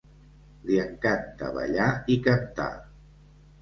[0.69, 2.73] Li encanta ballar i cantar.